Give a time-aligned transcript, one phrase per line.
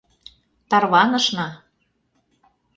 [0.69, 1.47] Тарванышна.